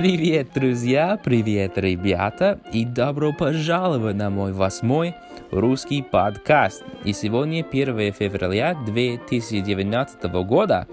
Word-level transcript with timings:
Привет, 0.00 0.52
друзья, 0.54 1.20
привет, 1.22 1.76
ребята, 1.76 2.58
и 2.72 2.86
добро 2.86 3.34
пожаловать 3.34 4.16
на 4.16 4.30
мой 4.30 4.54
восьмой 4.54 5.14
русский 5.50 6.00
подкаст. 6.00 6.82
И 7.04 7.12
сегодня 7.12 7.62
1 7.62 8.14
февраля 8.14 8.74
2019 8.86 10.22
года. 10.46 10.88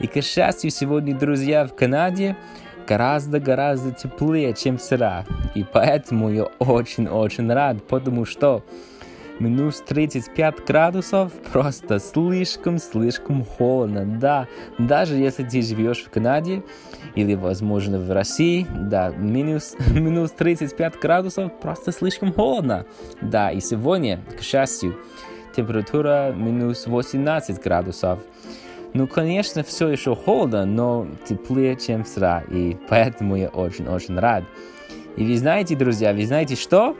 И, 0.00 0.08
к 0.08 0.20
счастью, 0.24 0.72
сегодня, 0.72 1.14
друзья, 1.14 1.66
в 1.66 1.76
Канаде 1.76 2.36
гораздо-гораздо 2.88 3.92
теплее, 3.92 4.54
чем 4.54 4.76
вчера. 4.76 5.24
И 5.54 5.62
поэтому 5.62 6.28
я 6.28 6.46
очень-очень 6.58 7.52
рад, 7.52 7.86
потому 7.86 8.24
что 8.24 8.64
минус 9.38 9.82
35 9.86 10.64
градусов, 10.64 11.32
просто 11.52 11.98
слишком-слишком 11.98 13.44
холодно. 13.44 14.04
Да, 14.04 14.48
даже 14.78 15.16
если 15.16 15.44
ты 15.44 15.62
живешь 15.62 16.04
в 16.04 16.10
Канаде 16.10 16.62
или, 17.14 17.34
возможно, 17.34 17.98
в 17.98 18.10
России, 18.10 18.66
да, 18.70 19.10
минус, 19.10 19.76
минус 19.92 20.32
35 20.32 20.98
градусов 21.00 21.52
просто 21.60 21.92
слишком 21.92 22.32
холодно. 22.32 22.86
Да, 23.20 23.50
и 23.50 23.60
сегодня, 23.60 24.20
к 24.38 24.42
счастью, 24.42 24.96
температура 25.54 26.32
минус 26.36 26.86
18 26.86 27.62
градусов. 27.62 28.20
Ну, 28.94 29.06
конечно, 29.06 29.62
все 29.62 29.88
еще 29.88 30.14
холодно, 30.16 30.64
но 30.64 31.06
теплее, 31.28 31.76
чем 31.76 32.04
вчера, 32.04 32.42
и 32.50 32.76
поэтому 32.88 33.36
я 33.36 33.48
очень-очень 33.48 34.18
рад. 34.18 34.44
И 35.16 35.24
вы 35.24 35.36
знаете, 35.36 35.74
друзья, 35.76 36.12
вы 36.12 36.26
знаете 36.26 36.56
что? 36.56 36.96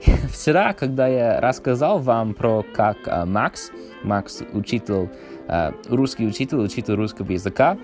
Вчера, 0.32 0.72
когда 0.72 1.08
я 1.08 1.40
рассказал 1.40 1.98
вам 1.98 2.34
про 2.34 2.64
как 2.74 2.96
uh, 3.06 3.26
Макс, 3.26 3.70
Макс 4.02 4.42
учитель, 4.52 5.10
uh, 5.46 5.74
русский 5.88 6.26
учитель, 6.26 6.58
учитель 6.58 6.94
русского 6.94 7.30
языка, 7.30 7.76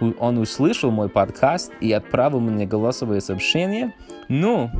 он 0.00 0.38
услышал 0.38 0.90
мой 0.90 1.08
подкаст 1.08 1.72
и 1.80 1.92
отправил 1.92 2.40
мне 2.40 2.66
голосовое 2.66 3.20
сообщение. 3.20 3.92
Ну, 4.28 4.70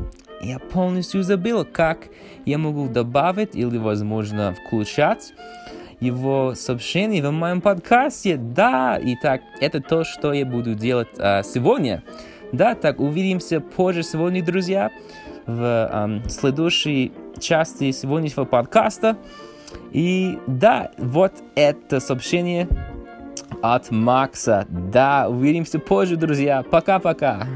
я 0.41 0.61
полностью 0.61 1.22
забыл, 1.25 1.67
как 1.70 2.08
я 2.47 2.56
могу 2.56 2.89
добавить 2.89 3.56
или, 3.56 3.77
возможно, 3.77 4.55
включать 4.55 5.34
его 6.00 6.55
сообщение 6.55 7.27
в 7.27 7.33
моем 7.33 7.61
подкасте. 7.61 8.36
Да, 8.36 8.97
и 8.97 9.17
так, 9.17 9.42
это 9.61 9.83
то, 9.83 10.05
что 10.05 10.33
я 10.33 10.47
буду 10.47 10.75
делать 10.75 11.08
uh, 11.19 11.42
сегодня. 11.42 12.02
Да, 12.52 12.75
так, 12.75 12.98
увидимся 12.98 13.61
позже 13.61 14.02
сегодня, 14.02 14.42
друзья 14.42 14.91
в 15.48 15.88
эм, 15.91 16.28
следующей 16.28 17.12
части 17.41 17.91
сегодняшнего 17.91 18.44
подкаста. 18.44 19.16
И 19.92 20.38
да, 20.46 20.92
вот 20.98 21.32
это 21.55 22.00
сообщение 22.00 22.68
от 23.62 23.90
Макса. 23.90 24.66
Да, 24.68 25.28
увидимся 25.28 25.78
позже, 25.78 26.16
друзья. 26.16 26.62
Пока-пока. 26.62 27.46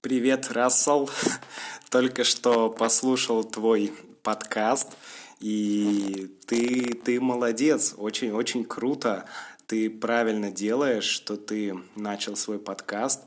Привет, 0.00 0.50
Рассел. 0.52 1.10
Только 1.90 2.24
что 2.24 2.70
послушал 2.70 3.42
твой 3.42 3.92
подкаст, 4.22 4.96
и 5.40 6.30
ты, 6.46 6.94
ты 7.04 7.20
молодец, 7.20 7.94
очень-очень 7.96 8.64
круто 8.64 9.24
ты 9.70 9.88
правильно 9.88 10.50
делаешь, 10.50 11.04
что 11.04 11.36
ты 11.36 11.76
начал 11.94 12.34
свой 12.34 12.58
подкаст, 12.58 13.22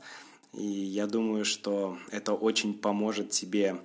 и 0.52 0.62
я 0.62 1.06
думаю, 1.06 1.46
что 1.46 1.96
это 2.10 2.34
очень 2.34 2.74
поможет 2.74 3.30
тебе 3.30 3.80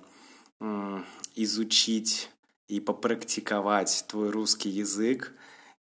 изучить 1.34 2.28
и 2.68 2.78
попрактиковать 2.78 4.04
твой 4.08 4.28
русский 4.28 4.68
язык, 4.68 5.32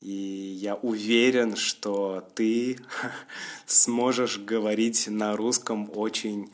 и 0.03 0.11
я 0.11 0.75
уверен, 0.75 1.57
что 1.57 2.29
ты 2.35 2.79
сможешь 3.67 4.39
говорить 4.39 5.09
на 5.09 5.35
русском 5.35 5.91
очень, 5.95 6.53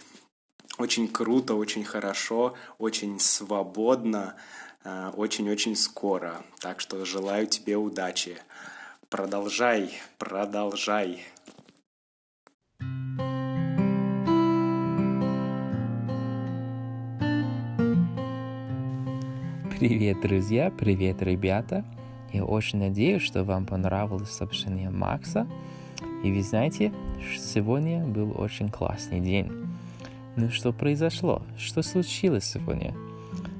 очень 0.78 1.08
круто, 1.08 1.56
очень 1.56 1.82
хорошо, 1.82 2.54
очень 2.78 3.18
свободно, 3.18 4.36
э, 4.84 5.10
очень-очень 5.16 5.74
скоро. 5.74 6.44
Так 6.60 6.78
что 6.78 7.04
желаю 7.04 7.48
тебе 7.48 7.76
удачи. 7.76 8.38
Продолжай, 9.12 9.90
продолжай. 10.16 11.18
Привет, 19.68 20.22
друзья, 20.22 20.70
привет, 20.70 21.20
ребята. 21.20 21.84
Я 22.32 22.46
очень 22.46 22.78
надеюсь, 22.78 23.20
что 23.20 23.44
вам 23.44 23.66
понравилось 23.66 24.30
сообщение 24.30 24.88
Макса. 24.88 25.46
И 26.24 26.32
вы 26.32 26.42
знаете, 26.42 26.90
сегодня 27.38 28.06
был 28.06 28.32
очень 28.40 28.70
классный 28.70 29.20
день. 29.20 29.52
Ну 30.36 30.48
что 30.48 30.72
произошло? 30.72 31.42
Что 31.58 31.82
случилось 31.82 32.44
сегодня? 32.46 32.94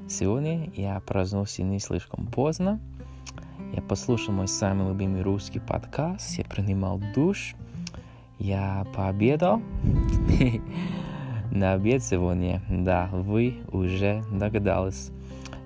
Сегодня 0.09 0.71
я 0.75 0.99
проснулся 1.01 1.61
не 1.61 1.79
слишком 1.79 2.25
поздно, 2.25 2.79
я 3.73 3.81
послушал 3.81 4.35
мой 4.35 4.47
самый 4.47 4.87
любимый 4.87 5.23
русский 5.23 5.59
подкаст, 5.59 6.37
я 6.37 6.45
принимал 6.45 7.01
душ, 7.15 7.55
я 8.37 8.85
пообедал. 8.95 9.61
На 11.51 11.73
обед 11.73 12.03
сегодня, 12.03 12.61
да, 12.69 13.09
вы 13.11 13.63
уже 13.71 14.23
догадались. 14.31 15.09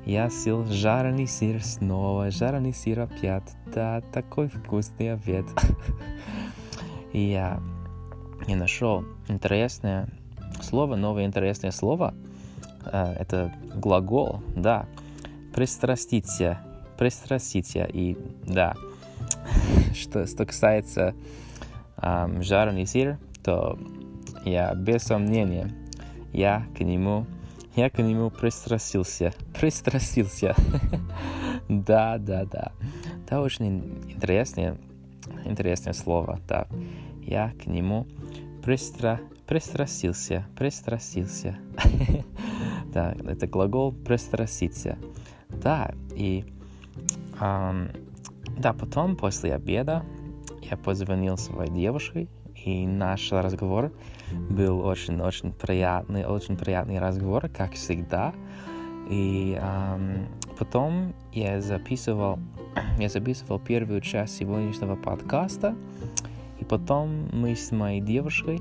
Я 0.05 0.29
съел 0.29 0.65
жареный 0.65 1.27
сыр 1.27 1.61
снова, 1.61 2.31
жареный 2.31 2.73
сыр 2.73 3.01
опять. 3.01 3.55
Да, 3.73 4.01
такой 4.13 4.47
вкусный 4.47 5.13
обед. 5.13 5.45
И 7.11 7.19
я, 7.19 7.61
я 8.47 8.55
нашел 8.55 9.03
интересное 9.27 10.07
слово, 10.61 10.95
новое 10.95 11.25
интересное 11.25 11.71
слово. 11.71 12.13
Э, 12.85 13.15
это 13.19 13.53
глагол, 13.75 14.41
да. 14.55 14.85
Пристраститься 15.53 16.59
пристраститься. 16.97 17.83
И 17.85 18.17
да, 18.45 18.75
что, 19.93 20.25
что 20.27 20.45
касается 20.45 21.15
um, 21.97 22.41
жареный 22.41 22.87
сыр, 22.87 23.17
то 23.43 23.77
я 24.45 24.73
без 24.73 25.03
сомнения, 25.03 25.71
я 26.33 26.65
к 26.77 26.81
нему, 26.81 27.25
я 27.75 27.89
к 27.89 27.99
нему 27.99 28.29
пристрастился, 28.29 29.33
пристрастился. 29.59 30.55
да, 31.69 32.17
да, 32.17 32.45
да. 32.45 32.71
Это 33.25 33.41
очень 33.41 33.65
интересное, 34.09 34.77
интересное 35.45 35.93
слово, 35.93 36.39
да. 36.47 36.67
Я 37.21 37.51
к 37.61 37.67
нему 37.67 38.07
пристра, 38.63 39.19
пристрастился, 39.47 40.45
пристрастился. 40.55 41.57
да, 42.93 43.13
это 43.27 43.47
глагол 43.47 43.91
пристраститься. 43.91 44.97
Да, 45.49 45.91
и 46.15 46.45
да, 47.39 48.73
потом, 48.73 49.15
после 49.15 49.53
обеда, 49.53 50.03
я 50.61 50.77
позвонил 50.77 51.37
своей 51.37 51.71
девушке, 51.71 52.27
и 52.65 52.87
наш 52.87 53.31
разговор 53.31 53.91
был 54.49 54.81
очень-очень 54.81 55.53
приятный, 55.53 56.25
очень 56.25 56.57
приятный 56.57 56.99
разговор, 56.99 57.49
как 57.49 57.73
всегда. 57.73 58.33
И 59.09 59.57
um, 59.61 60.27
потом 60.57 61.13
я 61.31 61.61
записывал, 61.61 62.39
я 62.99 63.09
записывал 63.09 63.59
первую 63.59 64.01
часть 64.01 64.37
сегодняшнего 64.37 64.95
подкаста, 64.95 65.75
и 66.59 66.65
потом 66.65 67.29
мы 67.31 67.55
с 67.55 67.71
моей 67.71 68.01
девушкой 68.01 68.59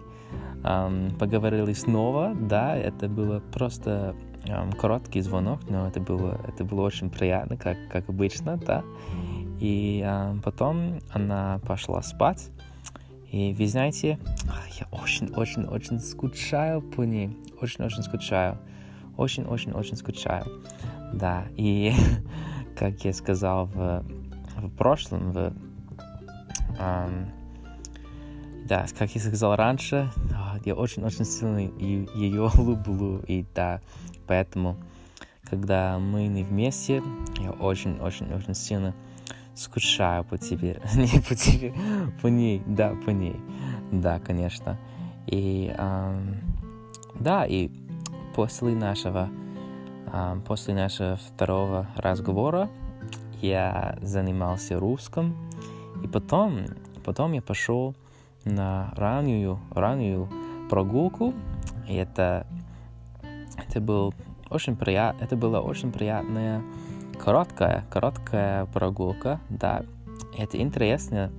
um, 0.62 1.16
поговорили 1.19 1.72
снова, 1.72 2.34
да, 2.38 2.76
это 2.76 3.08
было 3.08 3.41
просто 3.53 4.14
короткий 4.79 5.21
звонок, 5.21 5.61
но 5.69 5.89
это 5.89 6.01
было, 6.01 6.41
это 6.47 6.65
было 6.65 6.82
очень 6.82 7.11
приятно, 7.11 7.56
как, 7.56 7.76
как 7.91 8.09
обычно, 8.09 8.56
да. 8.56 8.85
И 9.61 10.03
а, 10.06 10.37
потом 10.44 11.00
она 11.11 11.61
пошла 11.67 12.03
спать. 12.03 12.50
И 13.31 13.53
вы 13.55 13.67
знаете, 13.67 14.19
я 14.79 14.87
очень-очень-очень 14.93 15.99
скучаю 16.00 16.81
по 16.82 17.03
ней. 17.03 17.37
Очень-очень 17.61 18.03
скучаю. 18.03 18.59
Очень-очень-очень 19.17 19.97
скучаю. 19.97 20.44
Да, 21.12 21.47
и 21.56 21.93
как 22.76 23.05
я 23.05 23.12
сказал 23.12 23.67
в, 23.67 24.05
в 24.56 24.70
прошлом, 24.76 25.32
в, 25.32 25.53
um, 26.79 27.26
да, 28.67 28.87
как 28.99 29.15
я 29.15 29.20
сказал 29.20 29.56
раньше, 29.56 30.11
я 30.67 30.75
очень-очень 30.75 31.25
сильно 31.25 31.59
ее 31.59 32.51
люблю. 32.59 33.21
И 33.27 33.45
да, 33.55 33.81
Поэтому, 34.27 34.77
когда 35.49 35.99
мы 35.99 36.27
не 36.27 36.43
вместе, 36.43 37.03
я 37.39 37.53
очень-очень-очень 37.53 38.55
сильно 38.55 38.95
скучаю 39.55 40.25
по 40.25 40.37
тебе. 40.37 40.81
не 40.95 41.21
по 41.21 41.35
тебе, 41.35 41.73
по 42.21 42.27
ней, 42.27 42.63
да, 42.67 42.95
по 43.05 43.11
ней. 43.11 43.41
Да, 43.93 44.19
конечно. 44.19 44.79
И 45.27 45.73
эм, 45.77 46.41
да, 47.15 47.47
и 47.47 47.71
после 48.35 48.75
нашего, 48.75 49.29
эм, 50.13 50.43
после 50.43 50.75
нашего 50.75 51.17
второго 51.17 51.89
разговора 51.97 52.69
я 53.41 53.97
занимался 54.03 54.79
русским. 54.79 55.37
И 56.03 56.09
потом, 56.09 56.67
потом 57.05 57.33
я 57.33 57.43
пошел 57.43 57.95
на 58.45 58.93
раннюю, 58.97 59.61
раннюю 59.71 60.29
прогулку. 60.69 61.35
И 61.89 61.95
это, 61.95 62.47
это, 63.57 63.81
был 63.81 64.15
очень 64.51 64.77
прият, 64.77 65.17
это 65.21 65.37
была 65.37 65.61
очень 65.61 65.93
приятная, 65.93 66.63
короткая, 67.23 67.85
короткая 67.91 68.67
прогулка. 68.67 69.41
Да, 69.49 69.85
это 70.37 70.59
интересно. 70.61 71.31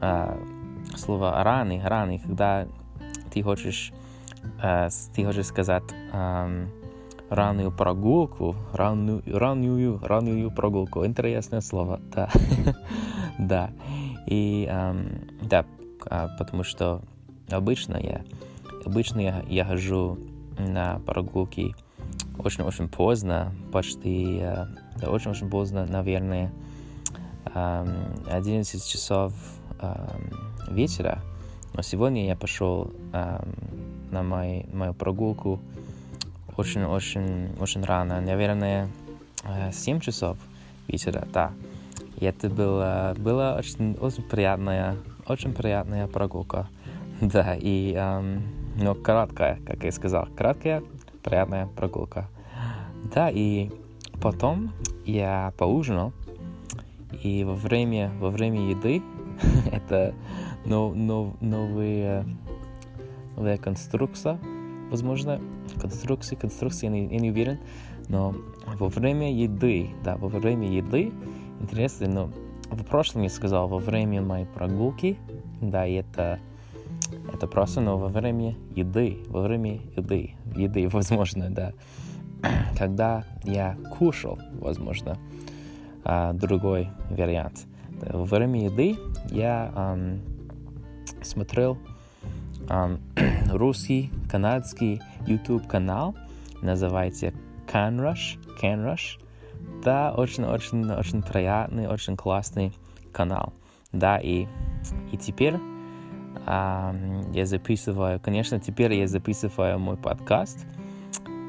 Э, 0.00 0.36
слово 0.96 1.42
раны, 1.42 1.80
раны, 1.84 2.18
когда 2.18 2.66
ты 3.32 3.42
хочешь, 3.42 3.92
э, 4.62 4.88
ты 5.14 5.24
хочешь 5.24 5.46
сказать 5.46 5.84
э, 6.12 6.66
раннюю 7.30 7.70
прогулку, 7.70 8.56
раннюю, 8.72 9.22
раннюю, 9.26 10.00
раннюю 10.02 10.50
прогулку. 10.50 11.04
Интересное 11.04 11.60
слово, 11.60 12.00
да. 12.14 12.28
да. 13.38 13.70
И 14.26 14.66
эм, 14.70 15.28
да, 15.42 15.64
а, 16.06 16.28
потому 16.38 16.64
что 16.64 17.02
обычно 17.50 17.96
я, 17.96 18.22
обычно 18.88 19.20
я, 19.20 19.44
я 19.48 19.64
хожу 19.64 20.18
на 20.58 21.00
прогулки 21.06 21.74
очень-очень 22.38 22.88
поздно, 22.88 23.52
почти 23.72 24.38
э, 24.40 24.66
да, 24.96 25.10
очень-очень 25.10 25.50
поздно, 25.50 25.86
наверное, 25.86 26.52
11 27.54 28.86
часов 28.86 29.32
вечера. 30.68 31.20
Но 31.74 31.82
сегодня 31.82 32.26
я 32.26 32.36
пошел 32.36 32.92
на 33.12 34.22
мой, 34.22 34.66
мою 34.72 34.94
прогулку 34.94 35.60
очень-очень 36.56 37.56
очень 37.60 37.84
рано, 37.84 38.20
наверное, 38.20 38.88
7 39.72 39.98
э, 39.98 40.00
часов 40.00 40.36
вечера, 40.88 41.26
да. 41.32 41.52
И 42.16 42.24
это 42.24 42.50
было, 42.50 43.14
было 43.16 43.54
очень, 43.56 43.94
очень 43.94 44.24
приятная, 44.24 44.96
очень 45.26 45.52
приятная 45.52 46.06
прогулка. 46.06 46.68
Да, 47.20 47.56
и, 47.56 47.94
эм, 47.94 48.44
но 48.80 48.94
короткая, 48.94 49.58
как 49.66 49.82
я 49.84 49.92
сказал, 49.92 50.28
краткая, 50.36 50.82
приятная 51.22 51.66
прогулка. 51.66 52.28
Да, 53.12 53.28
и 53.30 53.70
потом 54.20 54.72
я 55.04 55.52
поужинал, 55.58 56.12
и 57.22 57.44
во 57.44 57.54
время, 57.54 58.12
во 58.20 58.30
время 58.30 58.68
еды 58.68 59.02
это 59.72 60.14
нов, 60.64 60.94
нов, 60.94 61.34
новые, 61.40 62.24
новая 63.36 63.56
конструкция, 63.56 64.38
возможно, 64.90 65.40
конструкции, 65.80 66.36
конструкции, 66.36 66.86
я 66.86 66.92
не, 66.92 67.06
я 67.06 67.18
не 67.18 67.30
уверен, 67.30 67.58
но 68.08 68.34
во 68.78 68.88
время 68.88 69.32
еды, 69.32 69.90
да, 70.04 70.16
во 70.16 70.28
время 70.28 70.68
еды, 70.68 71.12
интересно, 71.60 72.08
но 72.08 72.30
в 72.70 72.84
прошлом 72.84 73.22
я 73.22 73.30
сказал, 73.30 73.68
во 73.68 73.78
время 73.78 74.22
моей 74.22 74.46
прогулки, 74.46 75.18
да, 75.60 75.86
и 75.86 75.94
это, 75.94 76.38
это 77.32 77.46
просто, 77.46 77.80
но 77.80 77.98
во 77.98 78.08
время 78.08 78.56
еды, 78.74 79.18
во 79.28 79.42
время 79.42 79.80
еды, 79.96 80.34
еды, 80.56 80.88
возможно, 80.92 81.50
да, 81.50 81.72
когда 82.78 83.24
я 83.44 83.76
кушал, 83.98 84.38
возможно, 84.52 85.18
а, 86.04 86.32
другой 86.32 86.88
вариант. 87.10 87.66
Во 88.00 88.24
время 88.24 88.64
еды 88.64 88.96
я 89.30 89.72
um, 89.74 90.20
смотрел 91.22 91.76
um, 92.68 93.00
русский, 93.50 94.10
канадский 94.30 95.02
YouTube 95.26 95.66
канал, 95.66 96.14
называется 96.62 97.32
CanRush, 97.66 98.38
CanRush. 98.62 99.20
Да, 99.84 100.12
очень-очень-очень 100.16 101.22
приятный, 101.22 101.86
очень 101.88 102.16
классный 102.16 102.72
канал. 103.12 103.52
Да, 103.92 104.18
и, 104.18 104.46
и 105.12 105.16
теперь 105.16 105.56
я 106.46 107.44
записываю, 107.44 108.20
конечно, 108.20 108.58
теперь 108.58 108.94
я 108.94 109.06
записываю 109.06 109.78
мой 109.78 109.96
подкаст. 109.96 110.66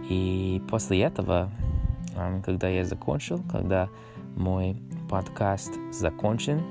И 0.10 0.62
после 0.70 1.02
этого, 1.02 1.52
когда 2.44 2.68
я 2.68 2.84
закончил, 2.84 3.42
когда 3.52 3.90
мой 4.36 4.78
подкаст 5.10 5.72
закончен, 5.92 6.64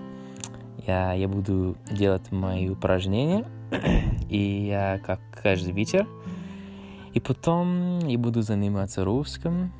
я, 0.86 1.12
я 1.12 1.28
буду 1.28 1.76
делать 1.90 2.32
мои 2.32 2.68
упражнения, 2.68 3.46
и 4.28 4.66
я 4.66 4.98
как 5.04 5.20
каждый 5.42 5.72
вечер. 5.72 6.06
И 7.14 7.20
потом 7.20 7.98
я 8.00 8.18
буду 8.18 8.42
заниматься 8.42 9.04
русским. 9.04 9.72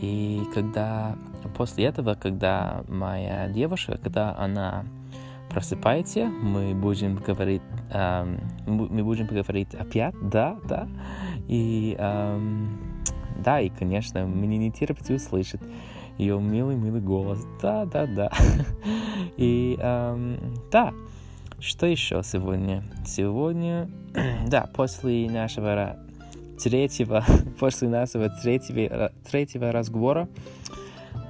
И 0.00 0.42
когда 0.54 1.16
после 1.56 1.84
этого, 1.84 2.14
когда 2.14 2.84
моя 2.88 3.48
девушка, 3.48 3.98
когда 4.02 4.36
она 4.36 4.84
просыпается, 5.54 6.26
мы 6.26 6.74
будем 6.74 7.14
говорить, 7.14 7.62
эм, 7.92 8.40
мы 8.66 9.04
будем 9.04 9.26
говорить 9.26 9.72
опять, 9.74 10.14
да, 10.20 10.58
да. 10.68 10.88
И 11.46 11.94
эм, 11.96 12.76
да, 13.38 13.60
и 13.60 13.68
конечно, 13.68 14.26
мне 14.26 14.58
не 14.58 14.72
терпится 14.72 15.14
услышать 15.14 15.60
ее 16.18 16.40
милый-милый 16.40 17.00
голос. 17.00 17.46
Да, 17.62 17.84
да, 17.84 18.06
да. 18.06 18.32
И 19.36 19.78
эм, 19.80 20.38
да, 20.72 20.92
что 21.60 21.86
еще 21.86 22.22
сегодня? 22.24 22.82
Сегодня, 23.06 23.88
да, 24.48 24.68
после 24.74 25.30
нашего 25.30 25.96
третьего, 26.60 27.24
после 27.60 27.88
нашего 27.88 28.28
третьего, 28.28 29.12
третьего 29.30 29.70
разговора 29.70 30.28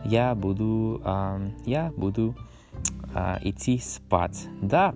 я 0.06 0.34
буду, 0.34 1.02
э, 1.04 1.48
я 1.66 1.92
буду 1.94 2.34
э, 3.14 3.38
идти 3.42 3.78
спать. 3.78 4.46
Да, 4.60 4.94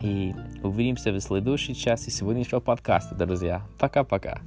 и 0.00 0.34
увидимся 0.62 1.12
в 1.12 1.20
следующей 1.20 1.74
части 1.74 2.10
сегодняшнего 2.10 2.60
подкаста, 2.60 3.14
друзья. 3.14 3.62
Пока-пока. 3.78 4.40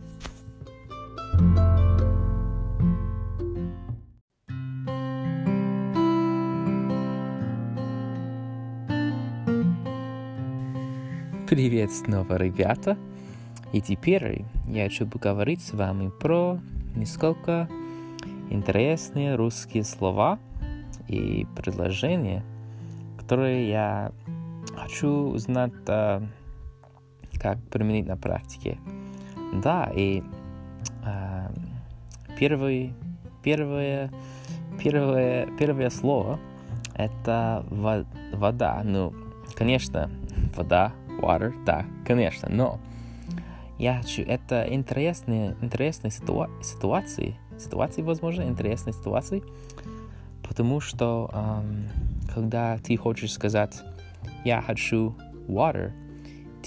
Привет 11.49 11.91
снова, 11.91 12.35
ребята! 12.35 12.97
И 13.73 13.81
теперь 13.81 14.43
я 14.67 14.83
хочу 14.83 15.07
поговорить 15.07 15.61
с 15.61 15.71
вами 15.73 16.09
про 16.09 16.59
несколько 16.95 17.69
интересные 18.49 19.35
русские 19.35 19.83
слова 19.83 20.39
и 21.07 21.47
предложения, 21.55 22.43
которые 23.27 23.67
я 23.67 24.13
хочу 24.77 25.09
узнать, 25.09 25.73
а, 25.87 26.23
как 27.37 27.57
применить 27.63 28.07
на 28.07 28.15
практике. 28.15 28.77
Да, 29.61 29.91
и 29.93 30.23
а, 31.03 31.51
первый, 32.39 32.93
первое, 33.43 34.09
первое, 34.81 35.45
первое 35.59 35.89
слово 35.89 36.39
это 36.93 37.65
вода. 37.69 38.81
Ну, 38.85 39.13
конечно, 39.55 40.09
вода 40.55 40.93
water, 41.19 41.53
да, 41.65 41.85
конечно, 42.05 42.47
но 42.49 42.79
я 43.77 43.97
хочу, 43.97 44.21
это 44.21 44.65
интересные, 44.73 45.57
интересные 45.61 46.11
ситуа 46.11 46.49
ситуации, 46.63 47.35
ситуации, 47.59 48.03
возможно, 48.03 48.43
интересные 48.43 48.93
ситуации, 48.93 49.43
потому 50.47 50.79
что 50.79 51.29
эм, 51.33 52.06
когда 52.33 52.77
ты 52.77 52.97
хочешь 52.97 53.33
сказать 53.33 53.81
«я 54.43 54.61
хочу 54.61 55.15
water», 55.47 55.91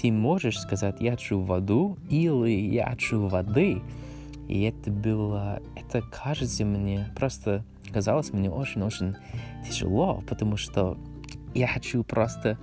ты 0.01 0.11
можешь 0.11 0.59
сказать 0.59 0.97
«я 0.99 1.11
хочу 1.11 1.39
воду» 1.39 1.97
или 2.09 2.49
«я 2.49 2.89
хочу 2.89 3.27
воды», 3.27 3.81
и 4.47 4.63
это 4.63 4.91
было, 4.91 5.61
это 5.75 6.01
кажется 6.01 6.65
мне, 6.65 7.07
просто 7.15 7.63
казалось 7.93 8.33
мне 8.33 8.49
очень-очень 8.49 9.15
тяжело, 9.67 10.23
потому 10.27 10.57
что 10.57 10.97
я 11.53 11.67
хочу 11.67 12.03
просто 12.03 12.57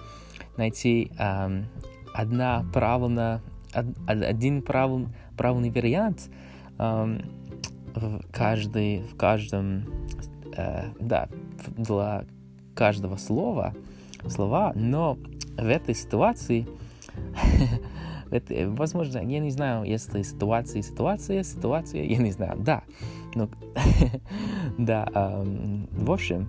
найти 0.57 1.11
эм, 1.19 1.67
одна 2.13 2.65
правильная, 2.73 3.41
один 4.07 4.63
правиль, 4.63 5.09
правильный 5.37 5.71
вариант 5.71 6.31
эм, 6.79 7.23
в, 7.95 8.21
каждый, 8.33 9.03
в 9.03 9.17
каждом, 9.17 9.85
э, 10.57 10.91
да, 11.01 11.29
для 11.77 12.25
каждого 12.79 13.17
слова, 13.17 13.75
слова, 14.29 14.73
но 14.77 15.19
в 15.57 15.67
этой 15.67 15.97
ситуации, 15.97 16.69
это, 18.31 18.71
возможно, 18.71 19.19
я 19.19 19.41
не 19.41 19.51
знаю, 19.51 19.83
если 19.83 20.23
ситуация, 20.23 20.83
ситуация, 20.83 21.43
ситуация, 21.43 22.05
я 22.05 22.19
не 22.19 22.31
знаю, 22.31 22.57
да, 22.61 22.85
но, 23.35 23.49
да, 24.79 25.09
в 25.91 26.13
общем, 26.13 26.49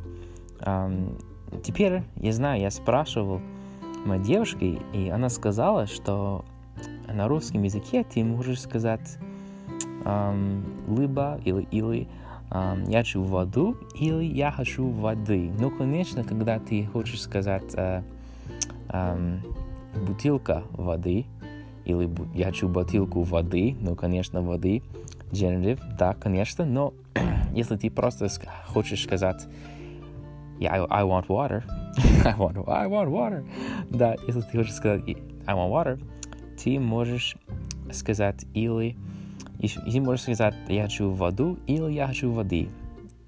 теперь 1.63 2.03
я 2.17 2.31
знаю, 2.31 2.61
я 2.61 2.69
спрашивал, 2.69 3.41
моей 4.05 4.21
девушкой, 4.21 4.79
и 4.93 5.09
она 5.09 5.29
сказала, 5.29 5.87
что 5.87 6.45
на 7.11 7.27
русском 7.27 7.63
языке 7.63 8.05
ты 8.07 8.23
можешь 8.23 8.61
сказать 8.61 9.17
эм, 10.05 10.63
либо 10.87 11.39
или 11.43 11.67
или 11.71 12.07
я 12.51 12.99
хочу 12.99 13.23
воду 13.23 13.77
или 13.95 14.23
я 14.23 14.51
хочу 14.51 14.89
воды. 14.89 15.51
Но, 15.59 15.69
конечно, 15.69 16.23
когда 16.23 16.59
ты 16.59 16.85
хочешь 16.85 17.21
сказать 17.21 17.75
э, 17.75 18.01
бутылка 20.05 20.63
воды, 20.71 21.25
или 21.85 22.09
я 22.33 22.47
хочу 22.47 22.67
бутылку 22.67 23.23
воды, 23.23 23.75
ну, 23.79 23.95
конечно, 23.95 24.41
воды, 24.41 24.81
genitive, 25.31 25.79
да, 25.97 26.13
конечно, 26.13 26.65
но 26.65 26.93
если 27.53 27.77
ты 27.77 27.89
просто 27.89 28.27
хочешь 28.67 29.03
сказать 29.03 29.47
yeah, 30.59 30.71
I, 30.71 31.01
I 31.01 31.03
want 31.03 31.27
water, 31.27 31.63
I 32.25 32.35
want, 32.37 32.67
I 32.67 32.87
want 32.87 33.09
water, 33.09 33.45
да, 33.89 34.15
если 34.27 34.41
ты 34.41 34.57
хочешь 34.57 34.73
сказать 34.73 35.03
I 35.07 35.55
want 35.55 35.71
water, 35.71 36.03
ты 36.61 36.79
можешь 36.79 37.35
сказать 37.91 38.45
или 38.53 38.95
и, 39.59 39.67
ты 39.67 40.01
можешь 40.01 40.23
сказать 40.23 40.55
я 40.67 40.83
хочу 40.83 41.11
воду 41.11 41.59
или 41.67 41.91
я 41.91 42.07
хочу 42.07 42.31
воды. 42.31 42.69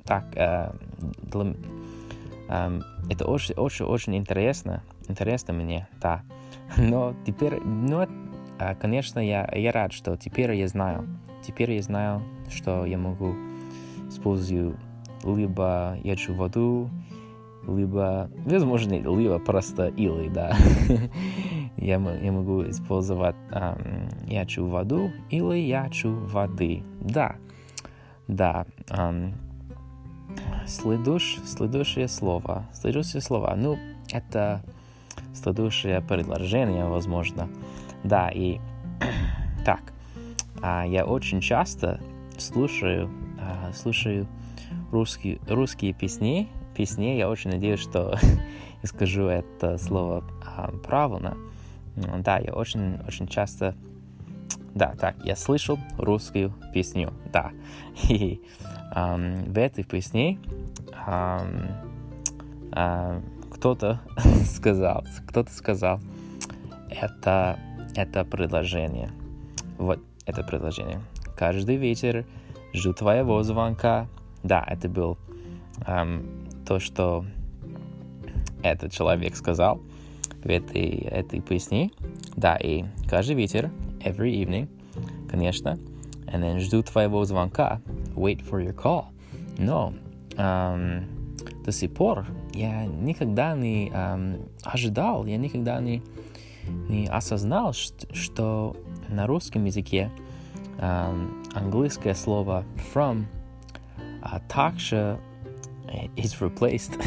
Так, 0.06 0.26
э, 0.36 0.72
для, 1.24 1.54
э, 2.50 2.80
это 3.10 3.28
очень, 3.28 3.56
очень, 3.56 3.86
очень 3.86 4.16
интересно, 4.16 4.84
интересно 5.08 5.54
мне, 5.54 5.88
да. 6.02 6.24
Но 6.78 7.14
теперь, 7.26 7.60
ну, 7.62 8.08
конечно, 8.80 9.20
я, 9.20 9.50
я 9.54 9.72
рад, 9.72 9.94
что 9.94 10.16
теперь 10.18 10.54
я 10.54 10.68
знаю, 10.68 11.08
теперь 11.46 11.72
я 11.72 11.82
знаю, 11.82 12.24
что 12.50 12.86
я 12.86 12.98
могу 12.98 13.36
использовать 14.08 14.76
либо 15.24 15.98
я 16.04 16.12
хочу 16.12 16.34
воду, 16.34 16.90
либо, 17.68 18.30
возможно, 18.46 18.94
либо 18.94 19.40
просто 19.40 19.88
или, 19.88 20.30
да. 20.30 20.56
я, 21.82 21.96
я 22.22 22.32
могу 22.32 22.70
использовать 22.70 23.36
um, 23.52 24.14
я 24.28 24.42
хочу 24.42 24.66
воду 24.66 25.12
или 25.30 25.58
я 25.58 25.84
хочу 25.84 26.14
воды. 26.14 26.84
Да, 27.02 27.36
да. 28.28 28.66
Um, 28.88 29.34
следуш, 30.68 31.40
следующее 31.46 32.08
слово. 32.08 32.66
Следующее 32.74 33.22
слово. 33.22 33.56
Ну, 33.58 33.78
это 34.12 34.62
следующее 35.34 36.02
предложение, 36.02 36.86
возможно. 36.86 37.50
Да, 38.04 38.30
и 38.30 38.60
так. 39.66 39.94
А, 40.62 40.86
я 40.86 41.06
очень 41.06 41.42
часто 41.42 42.00
слушаю, 42.38 43.10
а, 43.40 43.74
слушаю 43.74 44.28
русские, 44.92 45.40
русские 45.48 45.94
песни, 45.94 46.48
песни. 46.76 47.18
Я 47.18 47.30
очень 47.30 47.50
надеюсь, 47.52 47.80
что 47.80 48.18
скажу 48.84 49.24
это 49.24 49.78
слово 49.78 50.24
а, 50.46 50.72
правильно. 50.84 51.36
Да, 52.20 52.40
я 52.40 52.54
очень, 52.54 53.00
очень 53.08 53.28
часто... 53.28 53.76
Да, 54.74 54.96
так, 55.00 55.16
я 55.26 55.36
слышал 55.36 55.78
русскую 55.98 56.54
песню, 56.74 57.14
да. 57.32 57.52
И 58.10 58.42
um, 58.96 59.52
в 59.52 59.58
этой 59.58 59.84
песне 59.84 60.40
um, 61.08 61.72
uh, 62.72 63.22
кто-то 63.52 64.00
сказал, 64.46 65.04
кто-то 65.28 65.52
сказал, 65.52 66.00
это, 66.90 67.60
это 67.96 68.24
предложение. 68.24 69.12
Вот 69.78 70.00
это 70.26 70.44
предложение. 70.44 71.02
Каждый 71.36 71.76
вечер 71.76 72.26
жду 72.74 72.94
твоего 72.94 73.44
звонка. 73.44 74.08
Да, 74.44 74.64
это 74.68 74.88
был 74.88 75.18
um, 75.86 76.26
то, 76.66 76.80
что 76.80 77.26
этот 78.64 78.92
человек 78.92 79.36
сказал 79.36 79.82
в 80.44 80.50
этой, 80.50 80.90
этой 80.90 81.40
песне. 81.40 81.92
Да, 82.36 82.56
и 82.56 82.86
каждый 83.10 83.36
вечер, 83.36 83.72
every 84.00 84.34
evening, 84.34 84.68
конечно. 85.30 85.78
And 86.28 86.44
then 86.44 86.60
жду 86.60 86.82
твоего 86.84 87.24
звонка, 87.26 87.82
wait 88.16 88.42
for 88.42 88.64
your 88.64 88.74
call. 88.74 89.06
Но 89.58 89.94
um, 90.38 91.04
до 91.64 91.72
сих 91.72 91.94
пор 91.94 92.26
я 92.54 92.86
никогда 92.86 93.56
не 93.56 93.90
um, 93.90 94.50
ожидал, 94.64 95.26
я 95.26 95.38
никогда 95.38 95.80
не, 95.80 96.02
не 96.90 97.08
осознал, 97.08 97.74
что, 97.74 98.14
что 98.14 98.78
на 99.10 99.28
русском 99.28 99.66
языке 99.66 100.10
um, 100.80 101.32
английское 101.54 102.16
слово 102.16 102.64
from 102.94 103.26
а 104.22 104.40
также 104.40 105.20
is 106.16 106.40
replaced, 106.40 107.02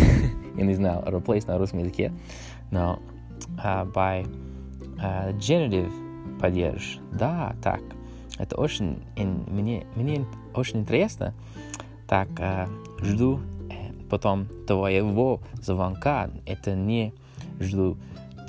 я 0.56 0.64
не 0.64 0.74
знал, 0.74 1.02
replaced 1.04 1.46
на 1.46 1.58
русском 1.58 1.78
языке, 1.78 2.12
но 2.70 2.98
uh, 3.02 3.13
by 3.56 4.26
uh, 4.98 5.36
genitive 5.38 5.92
падеж. 6.40 6.98
Да, 7.12 7.54
так. 7.62 7.80
Это 8.38 8.56
очень, 8.56 9.02
мне, 9.16 9.86
мне 9.94 10.26
очень 10.54 10.80
интересно. 10.80 11.34
Так, 12.06 12.28
uh, 12.30 12.68
жду 13.02 13.40
э, 13.70 13.92
потом 14.10 14.46
твоего 14.66 15.40
звонка. 15.62 16.30
Это 16.46 16.74
не 16.74 17.14
жду 17.60 17.96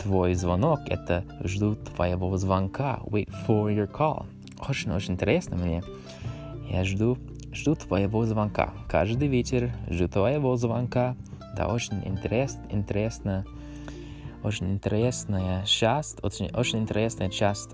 твой 0.01 0.33
звонок, 0.35 0.81
это 0.87 1.23
жду 1.43 1.75
твоего 1.75 2.35
звонка. 2.37 2.99
Wait 3.05 3.29
for 3.47 3.73
your 3.73 3.91
call. 3.91 4.25
Очень-очень 4.67 5.13
интересно 5.13 5.57
мне. 5.57 5.83
Я 6.69 6.83
жду, 6.83 7.17
жду 7.53 7.75
твоего 7.75 8.25
звонка. 8.25 8.73
Каждый 8.89 9.27
вечер 9.27 9.71
жду 9.89 10.07
твоего 10.07 10.55
звонка. 10.57 11.15
Да, 11.55 11.67
очень 11.67 12.01
интерес, 12.05 12.57
интересно 12.69 13.45
очень 14.45 14.71
интересная 14.71 15.65
часть, 15.65 16.23
очень, 16.23 16.49
очень 16.53 16.79
интересная 16.79 17.29
часть 17.29 17.71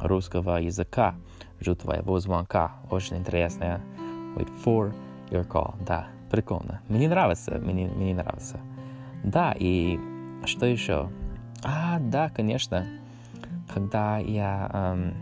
русского 0.00 0.58
языка. 0.58 1.14
Жду 1.60 1.74
твоего 1.74 2.20
звонка. 2.20 2.72
Очень 2.90 3.16
интересная. 3.16 3.80
Wait 4.36 4.50
for 4.62 4.94
your 5.30 5.46
call. 5.48 5.74
Да, 5.86 6.08
прикольно. 6.30 6.82
Мне 6.88 7.08
нравится, 7.08 7.52
мне, 7.52 7.88
мне 7.88 8.14
нравится. 8.14 8.60
Да, 9.24 9.54
и 9.58 9.98
что 10.44 10.66
еще? 10.66 11.08
А, 11.64 11.98
да, 11.98 12.28
конечно. 12.28 12.86
Когда 13.72 14.18
я... 14.18 14.70
Эм, 14.74 15.14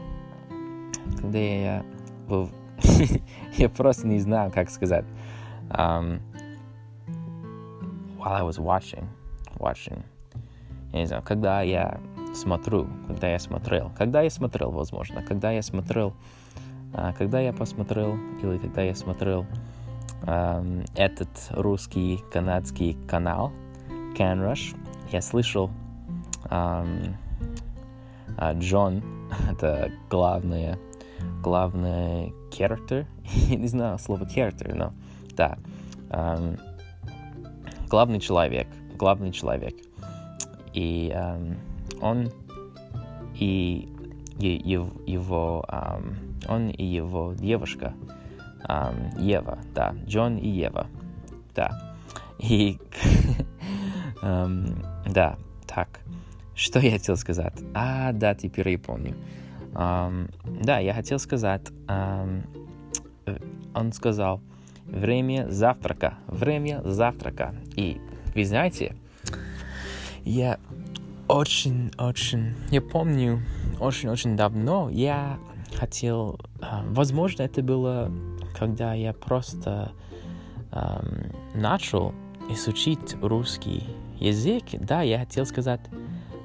когда 1.20 1.38
я... 1.38 1.84
я 3.56 3.68
просто 3.76 4.08
не 4.08 4.18
знаю, 4.18 4.50
как 4.50 4.70
сказать. 4.70 5.04
Um, 5.70 6.20
while 8.18 8.32
I 8.32 8.42
was 8.42 8.58
watching, 8.58 9.06
watching 9.56 10.02
я 10.92 11.00
не 11.00 11.06
знаю, 11.06 11.22
когда 11.22 11.62
я 11.62 12.00
смотрю, 12.34 12.88
когда 13.06 13.28
я 13.30 13.38
смотрел, 13.38 13.90
когда 13.96 14.22
я 14.22 14.30
смотрел, 14.30 14.70
возможно, 14.70 15.22
когда 15.22 15.50
я 15.50 15.62
смотрел, 15.62 16.14
а, 16.92 17.12
когда 17.12 17.40
я 17.40 17.52
посмотрел 17.52 18.16
или 18.42 18.58
когда 18.58 18.82
я 18.82 18.94
смотрел 18.94 19.46
этот 20.96 21.30
русский 21.52 22.22
канадский 22.30 22.94
канал 23.08 23.52
CanRush, 24.18 24.76
я 25.10 25.22
слышал 25.22 25.70
um, 26.50 27.14
Джон, 28.58 29.02
это 29.50 29.90
главное, 30.10 30.78
главный 31.42 32.34
character, 32.50 33.06
я 33.24 33.56
не 33.56 33.66
знаю 33.66 33.98
слово 33.98 34.24
character, 34.24 34.74
но 34.74 34.92
да, 35.36 35.56
главный 37.88 38.20
человек, 38.20 38.68
главный 38.98 39.32
человек– 39.32 39.74
и 40.72 41.12
um, 41.14 41.56
он 42.00 42.30
и, 43.34 43.88
и 44.38 44.46
его 45.06 45.64
um, 45.68 46.16
он 46.48 46.68
и 46.68 46.84
его 46.84 47.34
девушка 47.34 47.94
um, 48.68 49.20
Ева, 49.20 49.58
да, 49.74 49.94
Джон 50.06 50.36
и 50.36 50.48
Ева, 50.48 50.86
да, 51.54 51.96
и 52.38 52.78
um, 54.22 54.84
да, 55.06 55.36
так, 55.66 56.00
что 56.54 56.78
я 56.80 56.92
хотел 56.92 57.16
сказать? 57.16 57.54
А, 57.74 58.12
да, 58.12 58.34
теперь 58.34 58.68
я 58.68 58.78
помню. 58.78 59.14
Um, 59.72 60.30
да, 60.62 60.78
я 60.78 60.94
хотел 60.94 61.18
сказать, 61.18 61.68
um, 61.86 62.44
он 63.74 63.92
сказал, 63.92 64.40
время 64.84 65.46
завтрака, 65.48 66.18
время 66.26 66.82
завтрака. 66.84 67.54
И 67.76 68.00
вы 68.34 68.44
знаете, 68.44 68.96
я 70.30 70.58
очень-очень, 71.28 72.54
я 72.70 72.80
помню, 72.80 73.42
очень-очень 73.78 74.36
давно 74.36 74.88
я 74.90 75.38
хотел, 75.74 76.38
а, 76.60 76.84
возможно, 76.88 77.42
это 77.42 77.62
было, 77.62 78.10
когда 78.58 78.94
я 78.94 79.12
просто 79.12 79.92
um, 80.70 81.34
начал 81.54 82.14
изучить 82.48 83.16
русский 83.22 83.84
язык, 84.18 84.64
да, 84.72 85.02
я 85.02 85.20
хотел 85.20 85.46
сказать 85.46 85.80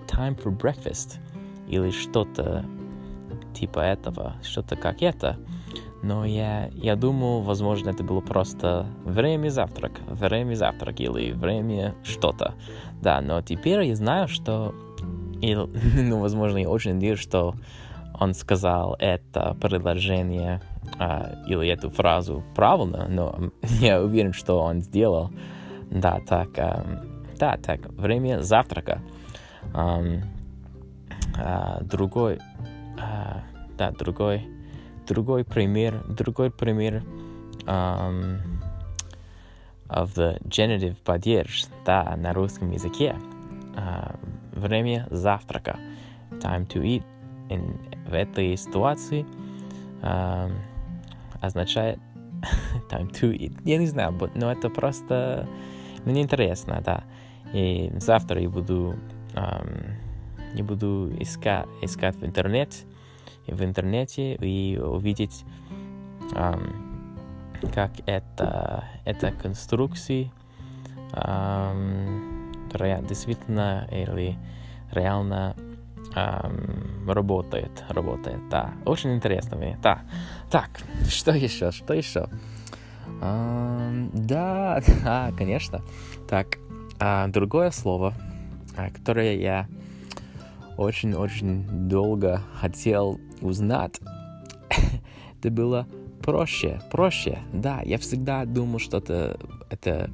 time 0.07 0.39
for 0.41 0.55
breakfast 0.55 1.17
или 1.67 1.91
что-то 1.91 2.65
типа 3.53 3.79
этого, 3.79 4.35
что-то 4.43 4.75
как 4.75 5.01
это. 5.01 5.37
Но 6.03 6.23
я, 6.23 6.69
я 6.75 6.95
думал, 6.95 7.41
возможно, 7.41 7.89
это 7.89 8.03
было 8.03 8.21
просто 8.21 8.85
время 9.05 9.49
завтрак, 9.49 9.93
время 10.07 10.53
завтрак 10.53 10.99
или 10.99 11.31
время 11.31 11.95
что-то. 12.03 12.53
Да, 13.01 13.21
но 13.21 13.41
теперь 13.41 13.83
я 13.83 13.95
знаю, 13.95 14.27
что... 14.27 14.73
И, 15.41 15.55
ну, 15.95 16.19
возможно, 16.19 16.57
я 16.57 16.69
очень 16.69 16.95
надеюсь, 16.95 17.19
что 17.19 17.55
он 18.19 18.33
сказал 18.33 18.95
это 18.99 19.55
предложение 19.59 20.61
а, 20.99 21.35
или 21.47 21.67
эту 21.67 21.89
фразу 21.89 22.43
правильно, 22.55 23.07
но 23.09 23.51
я 23.79 24.01
уверен, 24.01 24.33
что 24.33 24.59
он 24.59 24.81
сделал. 24.81 25.31
Да, 25.91 26.19
так, 26.27 26.49
а, 26.57 26.83
да, 27.37 27.57
так, 27.57 27.89
время 27.89 28.41
завтрака. 28.41 29.01
Um, 29.73 30.23
uh, 31.37 31.83
другой, 31.83 32.39
uh, 32.97 33.41
да, 33.77 33.91
другой, 33.91 34.47
другой 35.07 35.43
пример, 35.43 36.03
другой 36.07 36.49
пример 36.51 37.03
um, 37.65 38.39
of 39.89 40.13
the 40.15 40.41
genitive 40.47 40.95
падеж, 41.03 41.65
да, 41.85 42.15
на 42.17 42.33
русском 42.33 42.71
языке. 42.71 43.15
Uh, 43.75 44.17
время 44.51 45.07
завтрака. 45.11 45.77
Time 46.31 46.67
to 46.67 46.81
eat. 46.81 47.03
In, 47.49 47.77
в 48.09 48.13
этой 48.13 48.57
ситуации 48.57 49.25
uh, 50.01 50.51
означает 51.41 51.99
time 52.89 53.11
to 53.11 53.31
eat. 53.31 53.53
Я 53.65 53.77
не 53.77 53.87
знаю, 53.87 54.17
но 54.35 54.51
это 54.51 54.69
просто 54.69 55.47
мне 56.05 56.21
интересно, 56.21 56.81
да. 56.83 57.03
И 57.53 57.91
завтра 57.97 58.41
я 58.41 58.49
буду, 58.49 58.95
um, 59.33 59.93
я 60.53 60.63
буду 60.63 61.11
искать, 61.19 61.67
искать 61.81 62.15
в 62.15 62.25
интернете, 62.25 62.85
в 63.47 63.63
интернете 63.63 64.35
и 64.35 64.77
увидеть, 64.77 65.45
um, 66.31 66.84
как 67.73 67.91
это, 68.05 68.85
это 69.05 69.31
конструкции 69.31 70.31
um, 71.13 73.07
действительно 73.07 73.87
или 73.91 74.37
реально 74.91 75.55
um, 76.15 77.11
работает, 77.11 77.83
работает, 77.89 78.47
да. 78.49 78.73
Очень 78.85 79.13
интересно 79.13 79.57
мне, 79.57 79.77
да. 79.81 80.01
Так, 80.49 80.69
что 81.09 81.31
еще, 81.31 81.71
что 81.71 81.93
еще? 81.93 82.27
Um, 83.21 84.09
да, 84.13 84.81
да, 85.03 85.31
конечно. 85.37 85.81
Так, 86.27 86.57
а 86.99 87.27
другое 87.27 87.71
слово, 87.71 88.13
а, 88.75 88.89
которое 88.89 89.37
я 89.37 89.67
очень-очень 90.77 91.87
долго 91.87 92.41
хотел 92.59 93.19
узнать, 93.41 93.99
это 95.39 95.51
было 95.51 95.87
проще, 96.25 96.81
проще. 96.91 97.39
Да, 97.53 97.81
я 97.85 97.99
всегда 97.99 98.45
думал, 98.45 98.79
что 98.79 98.97
это, 98.97 99.39
это 99.69 100.09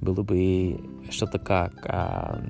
было 0.00 0.22
бы 0.22 0.80
что-то 1.10 1.38
как 1.38 1.74
а, 1.86 2.42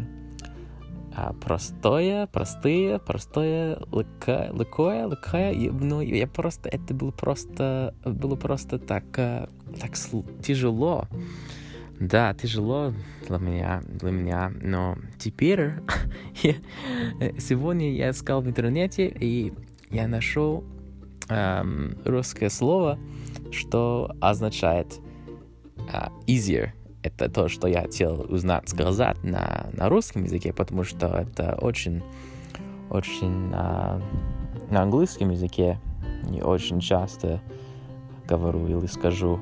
а, 1.15 1.35
простое, 1.35 2.27
простые, 2.29 2.99
простое, 2.99 3.79
легкое, 3.93 4.51
легкое. 4.53 5.71
Но 5.71 6.01
я 6.01 6.27
просто, 6.27 6.71
это 6.71 6.95
было 6.95 7.11
просто, 7.11 7.95
было 8.07 8.37
просто 8.37 8.79
так, 8.79 9.05
а, 9.19 9.51
так 9.79 9.93
тяжело. 10.43 11.07
Да, 12.01 12.33
тяжело 12.33 12.95
для 13.29 13.39
меня, 13.39 13.83
для 13.87 14.13
меня, 14.13 14.53
но 14.63 14.97
теперь 15.19 15.73
сегодня 17.39 17.93
я 17.93 18.11
искал 18.11 18.41
в 18.41 18.47
интернете 18.47 19.09
и 19.09 19.53
я 19.91 20.07
нашел 20.07 20.65
эм, 21.29 21.97
русское 22.05 22.51
слово, 22.51 22.99
что 23.51 24.15
означает 24.21 25.01
э, 25.93 26.09
easier. 26.27 26.71
Это 27.03 27.31
то, 27.31 27.49
что 27.49 27.69
я 27.69 27.83
хотел 27.83 28.27
узнать, 28.29 28.69
сказать 28.69 29.23
на, 29.23 29.69
на 29.73 29.89
русском 29.89 30.25
языке, 30.25 30.53
потому 30.53 30.85
что 30.85 31.07
это 31.07 31.57
очень, 31.61 32.03
очень 32.91 33.51
э, 33.53 34.01
на 34.71 34.83
английском 34.83 35.31
языке 35.31 35.81
не 36.25 36.43
очень 36.43 36.81
часто 36.81 37.41
говорю 38.27 38.67
или 38.67 38.87
скажу 38.87 39.41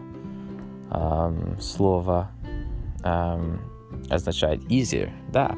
эм, 0.90 1.60
слово 1.60 2.30
эм, 3.02 3.60
означает 4.10 4.62
easier, 4.70 5.10
да. 5.32 5.56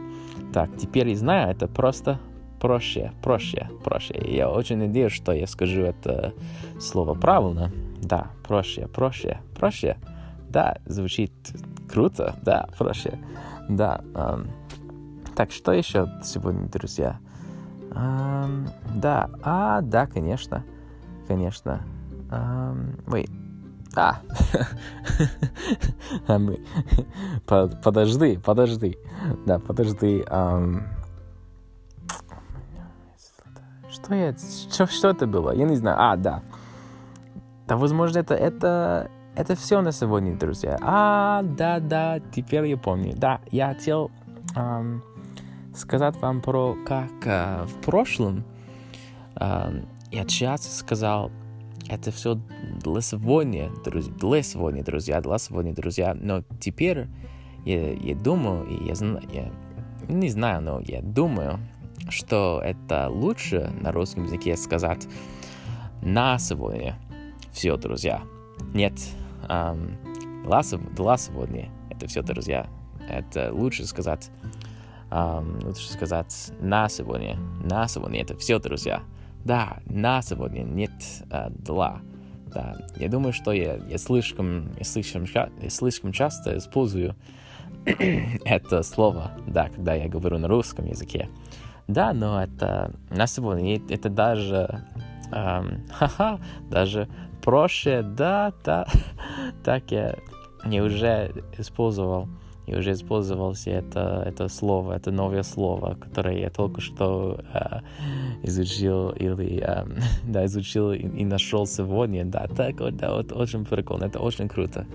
Так, 0.53 0.77
теперь 0.79 1.09
я 1.11 1.17
знаю, 1.17 1.51
это 1.51 1.67
просто 1.67 2.19
проще, 2.61 3.13
проще, 3.23 3.69
проще. 3.85 4.15
Я 4.27 4.49
очень 4.49 4.79
надеюсь, 4.79 5.13
что 5.13 5.33
я 5.33 5.47
скажу 5.47 5.83
это 5.83 6.33
слово 6.81 7.15
правильно. 7.15 7.71
Да, 8.03 8.29
проще, 8.47 8.87
проще, 8.87 9.39
проще. 9.55 9.97
Да, 10.49 10.77
звучит 10.87 11.33
круто, 11.89 12.37
да, 12.43 12.69
проще. 12.79 13.19
Да. 13.69 14.01
Эм, 14.15 14.51
так, 15.37 15.53
что 15.53 15.73
еще 15.73 16.09
сегодня, 16.23 16.69
друзья? 16.69 17.19
Эм, 17.93 18.69
да, 18.95 19.31
а, 19.43 19.81
да, 19.83 20.07
конечно, 20.07 20.65
конечно. 21.27 21.83
Эм, 22.31 22.97
а, 23.97 24.21
а 26.29 26.39
мы... 26.39 26.61
Подожди, 27.83 28.39
подожди. 28.39 28.97
Да, 29.47 29.59
подожди. 29.59 30.25
Что 34.09 34.15
я... 34.15 34.35
Что, 34.71 34.87
что 34.87 35.11
это 35.11 35.27
было? 35.27 35.55
Я 35.55 35.67
не 35.67 35.77
знаю. 35.77 35.97
А, 36.01 36.17
да. 36.17 36.43
Да, 37.67 37.77
возможно, 37.77 38.21
это... 38.21 38.35
Это, 38.35 39.11
это 39.37 39.55
все 39.55 39.83
на 39.83 39.93
сегодня, 39.93 40.35
друзья. 40.35 40.79
А, 40.81 41.43
да, 41.43 41.79
да, 41.79 42.19
теперь 42.35 42.65
я 42.65 42.79
помню. 42.79 43.13
Да, 43.15 43.41
я 43.51 43.69
хотел 43.69 44.11
эм, 44.57 45.03
сказать 45.75 46.17
вам 46.23 46.41
про 46.41 46.75
как 46.87 47.11
э, 47.27 47.67
в 47.67 47.75
прошлом 47.85 48.45
э, 49.37 49.83
я 50.11 50.25
часто 50.25 50.75
сказал 50.75 51.31
это 51.91 52.11
все 52.11 52.41
для 52.83 53.03
сегодня, 53.03 53.71
друзья, 53.85 54.13
для 54.15 54.43
сегодня, 54.43 54.83
друзья, 54.83 55.21
для 55.21 55.37
сегодня, 55.37 55.75
друзья. 55.75 56.17
Но 56.19 56.43
теперь 56.61 57.09
я, 57.67 57.93
я 57.93 58.15
думаю, 58.15 58.67
я, 58.87 58.95
я 59.31 59.53
не 60.09 60.31
знаю, 60.31 60.63
но 60.63 60.81
я 60.81 61.03
думаю, 61.03 61.59
что 62.09 62.61
это 62.65 63.09
лучше 63.09 63.73
на 63.81 63.93
русском 63.93 64.25
языке 64.25 64.57
сказать 64.57 65.07
на 66.03 66.39
сегодня. 66.39 66.97
Все, 67.53 67.77
друзья. 67.77 68.23
Нет, 68.75 68.95
эм, 69.49 69.97
для, 70.45 70.63
для 70.63 71.69
это 71.91 72.07
все, 72.07 72.23
друзья. 72.23 72.67
Это 73.09 73.53
лучше 73.53 73.87
сказать, 73.87 74.31
эм, 75.11 75.59
лучше 75.65 75.91
сказать 75.91 76.53
на 76.61 76.89
сегодня. 76.89 77.37
На 77.65 77.89
сегодня 77.89 78.23
это 78.23 78.37
все, 78.37 78.59
друзья. 78.59 79.03
Да, 79.45 79.79
на 79.87 80.23
сегодня 80.23 80.63
нет 80.63 80.93
а, 81.31 81.51
для. 81.51 82.01
Да, 82.53 82.77
я 82.97 83.09
думаю, 83.09 83.33
что 83.33 83.53
я, 83.53 83.77
я 83.77 83.99
слишком, 83.99 84.73
я 84.79 84.85
слишком, 84.85 85.25
я 85.61 85.71
слишком 85.71 86.13
часто 86.13 86.57
использую 86.57 87.15
это 88.45 88.83
слово, 88.83 89.33
да, 89.47 89.69
когда 89.69 89.95
я 89.95 90.09
говорю 90.09 90.39
на 90.39 90.49
русском 90.49 90.87
языке. 90.87 91.29
Да, 91.89 92.13
но 92.13 92.43
это 92.43 92.93
на 93.11 93.27
сегодня, 93.27 93.81
это 93.89 94.11
даже, 94.11 94.85
эм, 95.33 95.85
ха-ха, 95.91 96.39
даже 96.71 97.09
проще, 97.43 98.03
да, 98.03 98.53
да, 98.63 98.87
так 99.65 99.91
я, 99.91 100.17
я 100.67 100.85
уже 100.85 101.33
использовал 101.57 102.29
и 102.67 102.77
уже 102.77 102.93
использовался 102.93 103.71
это, 103.71 104.23
это 104.27 104.49
слово, 104.49 104.93
это 104.93 105.11
новое 105.11 105.43
слово, 105.43 105.95
которое 105.95 106.39
я 106.39 106.51
только 106.51 106.83
что 106.83 107.41
э, 107.55 107.81
изучил 108.43 109.09
или 109.09 109.63
э, 109.67 109.87
да, 110.25 110.45
изучил 110.45 110.93
и, 110.93 110.99
и 110.99 111.25
нашел 111.25 111.67
сегодня. 111.67 112.27
Да, 112.27 112.47
так 112.47 112.81
вот, 112.81 112.97
да, 112.97 113.15
вот 113.15 113.33
очень 113.33 113.65
прикольно, 113.65 114.05
это 114.05 114.19
очень 114.19 114.49
круто. 114.49 114.87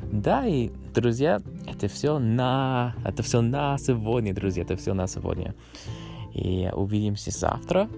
Да, 0.00 0.46
и, 0.46 0.70
друзья, 0.94 1.42
это 1.66 1.88
все 1.88 2.18
на, 2.18 2.94
это 3.04 3.22
все 3.22 3.42
на 3.42 3.76
сегодня, 3.76 4.32
друзья, 4.32 4.62
это 4.62 4.76
все 4.76 4.94
на 4.94 5.06
сегодня. 5.06 5.54
И 6.38 6.70
увидимся 6.72 7.32
завтра. 7.32 7.88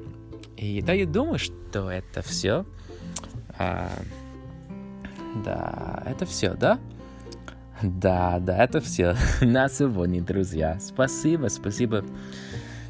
И 0.57 0.81
да, 0.81 0.95
я 0.95 1.07
думаю, 1.07 1.39
что 1.39 1.91
это 1.91 2.23
все. 2.23 2.65
А, 3.59 3.91
да, 5.45 6.03
это 6.07 6.25
все, 6.25 6.55
да? 6.55 6.79
Да, 7.83 8.39
да, 8.41 8.65
это 8.65 8.81
все 8.81 9.15
на 9.43 9.69
сегодня, 9.69 10.23
друзья. 10.23 10.79
Спасибо, 10.81 11.49
спасибо, 11.49 12.03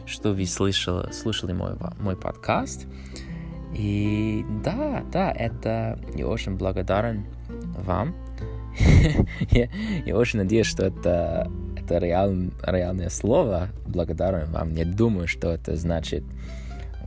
что 0.06 0.32
вы 0.32 0.46
слышали, 0.46 1.10
слушали 1.10 1.52
мой, 1.52 1.72
мой 1.98 2.16
подкаст. 2.16 2.86
И 3.74 4.44
да, 4.64 5.02
да, 5.12 5.32
это 5.32 6.00
я 6.14 6.28
очень 6.28 6.56
благодарен 6.56 7.26
вам. 7.48 8.14
я, 9.50 9.68
я 10.06 10.16
очень 10.16 10.38
надеюсь, 10.38 10.66
что 10.66 10.86
это, 10.86 11.50
это 11.90 11.98
реаль, 12.04 12.50
реальное 12.62 13.08
слово. 13.08 13.68
Благодарен 13.86 14.50
вам. 14.52 14.72
Не 14.74 14.84
думаю, 14.84 15.26
что 15.26 15.50
это 15.50 15.76
значит 15.76 16.22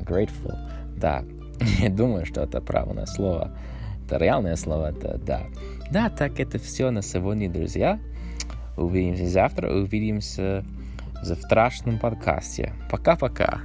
grateful. 0.02 0.58
Да, 0.98 1.24
не 1.80 1.90
думаю, 1.90 2.26
что 2.26 2.42
это 2.42 2.60
правильное 2.62 3.06
слово. 3.06 3.52
Это 4.06 4.18
реальное 4.18 4.58
слово, 4.58 4.92
это 4.92 5.18
да. 5.18 5.44
Да, 5.90 6.10
так 6.10 6.40
это 6.40 6.60
все 6.60 6.92
на 6.92 7.02
сегодня, 7.02 7.50
друзья. 7.50 8.00
Увидимся 8.76 9.28
завтра, 9.28 9.72
увидимся 9.72 10.66
в 11.22 11.26
завтрашнем 11.26 12.00
подкасте. 12.00 12.74
Пока-пока. 12.90 13.62